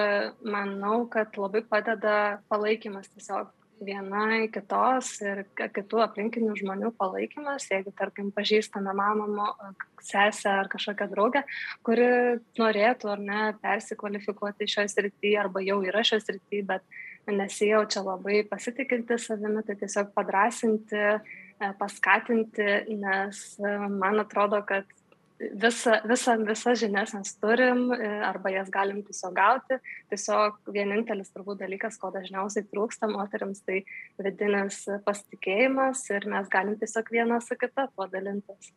manau, 0.47 1.05
kad 1.11 1.35
labai 1.39 1.63
padeda 1.67 2.17
palaikymas 2.51 3.11
tiesiog 3.11 3.51
viena 3.85 4.27
kitos 4.53 5.11
ir 5.25 5.43
kitų 5.57 6.01
aplinkinių 6.05 6.55
žmonių 6.59 6.93
palaikymas, 6.99 7.69
jeigu, 7.71 7.93
tarkim, 7.97 8.31
pažįstame 8.35 8.95
mamą, 8.97 9.49
sesę 10.03 10.53
ar 10.63 10.71
kažkokią 10.73 11.09
draugę, 11.13 11.43
kuri 11.87 12.09
norėtų 12.59 13.13
ar 13.13 13.23
ne 13.23 13.43
persikvalifikuoti 13.63 14.69
šioje 14.71 14.95
srityje 14.95 15.43
arba 15.43 15.65
jau 15.65 15.81
yra 15.85 16.05
šioje 16.07 16.27
srityje, 16.27 16.67
bet 16.71 16.87
nesijaučia 17.27 18.05
labai 18.07 18.45
pasitikinti 18.49 19.19
savimi, 19.19 19.65
tai 19.67 19.77
tiesiog 19.81 20.13
padrasinti, 20.15 21.03
e, 21.03 21.73
paskatinti, 21.81 22.69
nes 23.01 23.43
e, 23.59 23.75
man 23.91 24.23
atrodo, 24.23 24.63
kad 24.69 24.87
visą, 25.39 25.99
visą, 26.09 26.37
visas 26.49 26.81
žinias 26.81 27.13
mes 27.17 27.35
turim 27.41 27.91
e, 27.93 28.09
arba 28.29 28.53
jas 28.55 28.71
galim 28.73 29.03
tiesiog 29.07 29.35
gauti. 29.37 29.79
Tiesiog 30.13 30.59
vienintelis 30.73 31.33
turbūt 31.35 31.61
dalykas, 31.65 31.99
ko 32.01 32.11
dažniausiai 32.15 32.67
trūksta 32.71 33.11
moteriams, 33.13 33.63
tai 33.67 33.83
vidinis 34.23 34.83
pasitikėjimas 35.07 36.05
ir 36.15 36.29
mes 36.33 36.51
galim 36.53 36.79
tiesiog 36.81 37.13
vieną 37.19 37.41
su 37.45 37.59
kita 37.61 37.89
tuo 37.95 38.09
dalintis. 38.13 38.73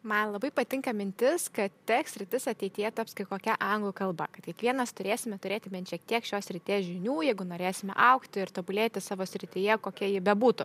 Man 0.00 0.30
labai 0.32 0.48
patinka 0.48 0.94
mintis, 0.96 1.50
kad 1.52 1.74
teks 1.84 2.14
rytis 2.22 2.46
ateityje 2.48 2.88
taps 2.96 3.12
kai 3.12 3.26
kokia 3.28 3.52
anglų 3.60 3.90
kalba, 3.98 4.30
kad 4.32 4.46
kiekvienas 4.46 4.94
turėsime 4.96 5.36
turėti 5.36 5.68
bent 5.68 5.92
šiek 5.92 6.06
tiek 6.08 6.24
šios 6.24 6.48
ryties 6.56 6.86
žinių, 6.86 7.18
jeigu 7.26 7.44
norėsime 7.44 7.92
aukti 7.92 8.40
ir 8.40 8.48
tobulėti 8.56 9.02
savo 9.04 9.26
srityje, 9.28 9.76
kokia 9.84 10.08
ji 10.08 10.22
bebūtų. 10.24 10.64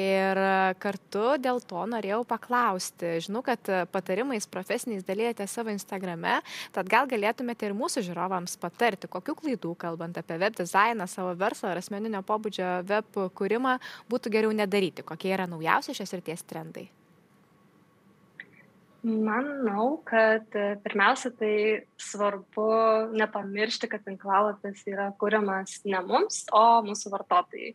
Ir 0.00 0.40
kartu 0.80 1.26
dėl 1.44 1.60
to 1.60 1.84
norėjau 1.92 2.22
paklausti, 2.32 3.12
žinau, 3.28 3.44
kad 3.44 3.68
patarimais 3.92 4.48
profesiniais 4.48 5.04
dalyjate 5.04 5.44
savo 5.44 5.68
Instagrame, 5.68 6.40
tad 6.72 6.88
gal 6.88 7.04
galėtumėte 7.12 7.68
ir 7.68 7.76
mūsų 7.76 8.06
žiūrovams 8.08 8.56
patarti, 8.64 9.12
kokiu 9.12 9.36
klaidų, 9.44 9.76
kalbant 9.76 10.16
apie 10.24 10.40
web 10.40 10.56
dizainą, 10.56 11.04
savo 11.04 11.36
verslą 11.36 11.74
ar 11.74 11.84
asmeninio 11.84 12.24
pobūdžio 12.24 12.74
web 12.88 13.24
kūrimą, 13.36 13.76
būtų 14.08 14.38
geriau 14.40 14.56
nedaryti, 14.56 15.04
kokie 15.04 15.36
yra 15.36 15.44
naujausi 15.52 16.00
šios 16.00 16.16
ryties 16.16 16.48
trendai. 16.48 16.88
Manau, 19.04 19.98
kad 20.00 20.54
e, 20.56 20.78
pirmiausia, 20.80 21.28
tai 21.36 21.56
svarbu 22.00 22.68
nepamiršti, 23.12 23.90
kad 23.92 24.00
tinklalapis 24.06 24.80
yra 24.88 25.10
kuriamas 25.20 25.82
ne 25.84 26.00
mums, 26.06 26.46
o 26.48 26.80
mūsų 26.86 27.12
vartotojai. 27.12 27.74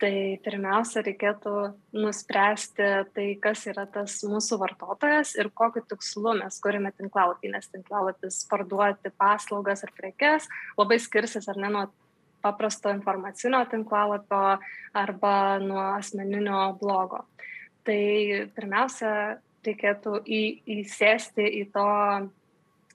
Tai 0.00 0.14
pirmiausia, 0.46 1.04
reikėtų 1.04 1.52
nuspręsti 2.00 2.88
tai, 3.12 3.28
kas 3.44 3.66
yra 3.68 3.84
tas 3.92 4.16
mūsų 4.24 4.58
vartotojas 4.64 5.36
ir 5.36 5.52
kokiu 5.52 5.84
tikslu 5.92 6.34
mes 6.40 6.56
kuriame 6.64 6.90
tinklalapį, 6.96 7.52
nes 7.52 7.68
tinklalapis 7.68 8.40
parduoti 8.48 9.12
paslaugas 9.20 9.84
ar 9.84 9.92
prekes 9.94 10.48
labai 10.80 10.98
skirsis 10.98 11.46
ar 11.52 11.60
ne 11.60 11.70
nuo 11.76 11.86
paprasto 12.44 12.88
informacinio 12.88 13.60
tinklalapio 13.68 14.56
arba 14.96 15.38
nuo 15.60 15.90
asmeninio 15.92 16.70
blogo. 16.80 17.26
Tai 17.84 18.02
pirmiausia, 18.56 19.42
reikėtų 19.66 20.20
į, 20.24 20.42
įsėsti 20.80 21.46
į 21.60 21.62
to 21.74 21.88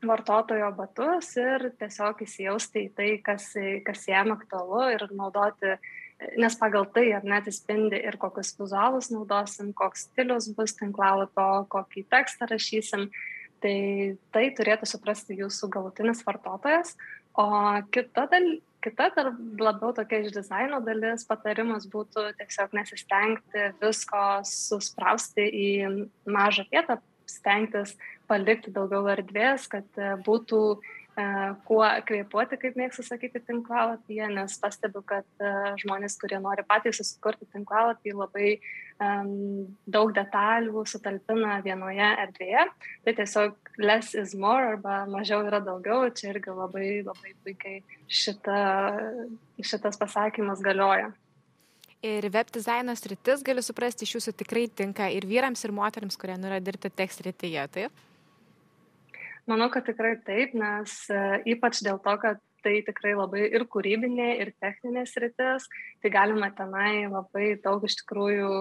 vartotojo 0.05 0.69
batus 0.77 1.33
ir 1.39 1.69
tiesiog 1.79 2.21
įsijausti 2.23 2.85
į 2.87 2.91
tai, 2.95 3.09
kas, 3.23 3.51
kas 3.85 4.05
jam 4.07 4.31
aktualu 4.35 4.85
ir 4.95 5.03
naudoti, 5.11 5.75
nes 6.39 6.55
pagal 6.59 6.87
tai 6.93 7.09
ar 7.17 7.27
net 7.27 7.49
įspindi 7.51 7.99
ir 7.99 8.19
kokius 8.19 8.53
vizualus 8.59 9.09
naudosim, 9.11 9.73
koks 9.75 10.07
stilius 10.07 10.49
bus 10.55 10.75
tinklalapio, 10.79 11.65
kokį 11.71 12.07
tekstą 12.11 12.49
rašysim. 12.51 13.09
Tai 13.59 13.75
tai 14.31 14.45
turėtų 14.55 14.87
suprasti 14.87 15.35
jūsų 15.35 15.67
galutinis 15.73 16.21
vartotojas. 16.23 16.93
O 17.35 17.43
kita, 17.91 18.23
dal, 18.31 18.45
kita 18.83 19.09
dar 19.15 19.31
labiau 19.59 19.91
tokia 19.95 20.21
iš 20.23 20.33
dizaino 20.35 20.79
dalis 20.83 21.25
patarimas 21.27 21.87
būtų 21.91 22.29
tiesiog 22.39 22.75
nesistengti 22.77 23.71
visko 23.81 24.23
susprausti 24.47 25.45
į 25.45 25.69
mažą 26.29 26.65
vietą, 26.71 26.99
stengtis 27.29 27.95
palikti 28.29 28.71
daugiau 28.73 29.09
erdvės, 29.11 29.67
kad 29.71 30.01
būtų 30.25 30.61
e, 30.77 30.98
kuo 31.67 31.83
kvėpuoti, 32.07 32.57
kaip 32.61 32.77
mėgstu 32.79 33.03
sakyti, 33.03 33.41
tinklalapyje, 33.47 34.27
nes 34.31 34.55
pastebiu, 34.61 35.01
kad 35.07 35.25
žmonės, 35.81 36.15
kurie 36.21 36.39
nori 36.39 36.63
patys 36.67 37.01
susikurti 37.01 37.47
tinklalapį, 37.53 38.13
labai 38.15 38.51
um, 39.03 39.67
daug 39.89 40.13
detalių 40.15 40.85
sutalpina 40.87 41.59
vienoje 41.65 42.09
erdvėje. 42.25 42.65
Tai 43.05 43.15
tiesiog 43.19 43.71
less 43.83 44.15
is 44.15 44.35
more 44.35 44.75
arba 44.75 45.03
mažiau 45.11 45.43
yra 45.47 45.61
daugiau, 45.63 46.07
čia 46.15 46.33
irgi 46.33 46.55
labai, 46.55 46.89
labai 47.05 47.33
puikiai 47.43 47.81
šita, 48.07 48.59
šitas 49.59 49.99
pasakymas 49.99 50.63
galioja. 50.63 51.11
Ir 51.99 52.29
web 52.31 52.51
dizaino 52.55 52.93
sritis, 52.95 53.41
galiu 53.43 53.63
suprasti, 53.65 54.05
iš 54.07 54.15
jūsų 54.15 54.37
tikrai 54.39 54.69
tinka 54.71 55.09
ir 55.11 55.25
vyrams, 55.27 55.65
ir 55.67 55.73
moteriams, 55.75 56.15
kurie 56.19 56.37
nori 56.39 56.61
dirbti 56.63 56.91
tekst 56.95 57.19
srityje, 57.19 57.65
taip? 57.75 58.05
Manau, 59.49 59.65
kad 59.73 59.87
tikrai 59.87 60.13
taip, 60.21 60.53
nes 60.53 60.91
e, 61.09 61.19
ypač 61.55 61.79
dėl 61.81 61.97
to, 62.05 62.13
kad 62.21 62.41
tai 62.63 62.79
tikrai 62.85 63.15
labai 63.15 63.47
ir 63.47 63.63
kūrybinė, 63.71 64.27
ir 64.43 64.51
techninė 64.61 65.05
sritis, 65.09 65.65
tai 66.03 66.11
galima 66.13 66.51
tenai 66.55 67.07
labai 67.09 67.55
daug 67.63 67.83
iš 67.87 67.95
tikrųjų 68.01 68.51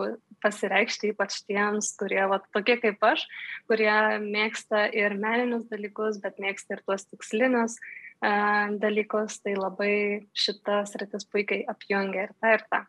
pasireikšti, 0.45 1.13
ypač 1.13 1.41
tiems, 1.49 1.93
kurie, 1.99 2.23
va, 2.31 2.41
tokie 2.55 2.79
kaip 2.81 3.05
aš, 3.05 3.27
kurie 3.69 3.93
mėgsta 4.25 4.87
ir 4.95 5.19
meninius 5.19 5.67
dalykus, 5.69 6.23
bet 6.25 6.41
mėgsta 6.41 6.79
ir 6.79 6.85
tuos 6.87 7.05
tikslinius 7.11 7.77
e, 7.77 8.33
dalykus, 8.81 9.43
tai 9.45 9.59
labai 9.59 9.97
šitas 10.33 10.97
rytis 11.03 11.29
puikiai 11.29 11.67
apjungia 11.69 12.31
ir 12.31 12.39
tą 12.39 12.55
ir 12.57 12.65
tą. 12.71 12.87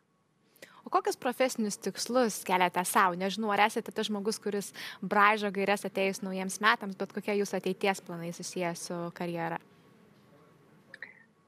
O 0.90 0.92
kokius 0.92 1.20
profesinius 1.22 1.76
tikslus 1.78 2.40
keliate 2.42 2.82
savo? 2.82 3.14
Nežinau, 3.14 3.52
ar 3.54 3.62
esate 3.68 3.92
tas 3.94 4.08
žmogus, 4.08 4.40
kuris 4.42 4.72
braižo 5.06 5.52
gairias 5.54 5.86
atėjus 5.86 6.24
naujiems 6.26 6.56
metams, 6.66 6.98
bet 6.98 7.14
kokie 7.14 7.36
jūsų 7.38 7.60
ateities 7.60 8.02
planai 8.08 8.32
susijęs 8.34 8.88
su 8.90 8.98
karjera? 9.14 9.60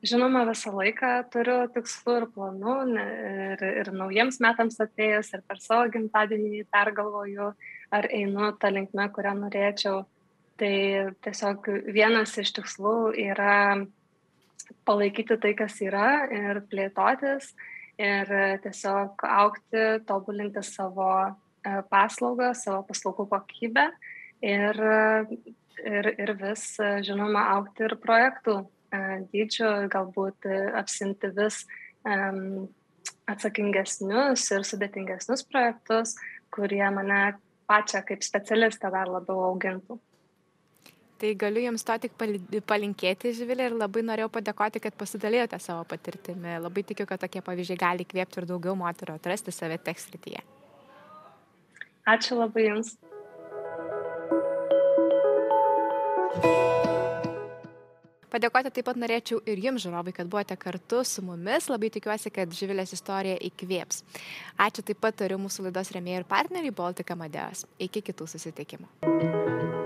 Žinoma, 0.05 0.43
visą 0.45 0.75
laiką 0.75 1.09
turiu 1.33 1.57
tikslų 1.73 2.19
ir 2.19 2.27
planų 2.35 2.75
ir, 3.01 3.65
ir 3.81 3.91
naujiems 3.97 4.37
metams 4.45 4.77
atėjus 4.85 5.33
ir 5.33 5.41
per 5.49 5.57
savo 5.65 5.89
gimtadienį 5.97 6.61
pergalvoju, 6.77 7.49
ar 7.97 8.09
einu 8.13 8.53
tą 8.61 8.69
linkmę, 8.77 9.09
kurią 9.17 9.33
norėčiau. 9.41 10.05
Tai 10.61 10.73
tiesiog 11.25 11.73
vienas 11.89 12.37
iš 12.37 12.53
tikslų 12.61 12.95
yra 13.25 13.57
palaikyti 14.85 15.41
tai, 15.41 15.57
kas 15.57 15.81
yra 15.81 16.27
ir 16.29 16.61
plėtotis 16.69 17.55
ir 18.01 18.33
tiesiog 18.63 19.23
aukti, 19.27 19.85
tobulinti 20.09 20.63
savo 20.65 21.11
e, 21.21 21.31
paslaugą, 21.93 22.51
savo 22.57 22.81
paslaugų 22.89 23.27
kokybę 23.31 23.87
ir, 24.41 24.83
ir, 25.85 26.13
ir 26.17 26.35
vis, 26.41 26.65
žinoma, 27.05 27.47
aukti 27.57 27.85
ir 27.85 27.99
projektų 28.01 28.61
dydžiu, 29.31 29.87
galbūt 29.91 30.47
e, 30.49 30.59
apsimti 30.75 31.31
vis 31.35 31.63
um, 32.03 32.67
atsakingesnius 33.31 34.49
ir 34.51 34.65
sudėtingesnius 34.67 35.45
projektus, 35.47 36.15
kurie 36.51 36.83
mane 36.91 37.37
pačią 37.69 38.03
kaip 38.07 38.25
specialistą 38.25 38.91
dar 38.91 39.07
labiau 39.07 39.45
augintų. 39.51 39.99
Tai 41.21 41.35
galiu 41.37 41.61
Jums 41.67 41.83
to 41.85 41.93
tik 42.01 42.15
palinkėti, 42.65 43.29
Živilė, 43.37 43.67
ir 43.69 43.75
labai 43.77 44.01
norėjau 44.01 44.31
padėkoti, 44.33 44.81
kad 44.81 44.95
pasidalijote 44.97 45.59
savo 45.61 45.83
patirtimi. 45.85 46.55
Labai 46.63 46.81
tikiu, 46.81 47.05
kad 47.05 47.21
tokie 47.21 47.43
pavyzdžiai 47.45 47.77
gali 47.77 48.07
įkvėpti 48.07 48.41
ir 48.41 48.47
daugiau 48.49 48.73
moterų 48.79 49.19
atrasti 49.19 49.53
save 49.53 49.77
tekstrityje. 49.85 50.41
Ačiū 52.09 52.39
labai 52.41 52.65
Jums. 52.71 52.95
Padėkoti 58.31 58.71
taip 58.71 58.87
pat 58.87 58.97
norėčiau 58.97 59.41
ir 59.45 59.59
jums, 59.59 59.83
žiūrovai, 59.83 60.13
kad 60.15 60.29
buvote 60.31 60.55
kartu 60.57 61.03
su 61.05 61.21
mumis. 61.27 61.67
Labai 61.69 61.91
tikiuosi, 61.93 62.31
kad 62.33 62.55
Živilės 62.55 62.95
istorija 62.95 63.35
įkvėps. 63.51 64.01
Ačiū 64.65 64.87
taip 64.87 65.03
pat 65.03 65.19
turiu 65.19 65.37
mūsų 65.43 65.67
laidos 65.67 65.91
remėjai 65.93 66.23
ir 66.23 66.27
partneriai 66.31 66.73
Baltika 66.73 67.19
Madeos. 67.19 67.67
Iki 67.77 68.07
kitų 68.09 68.31
susitikimų. 68.31 69.80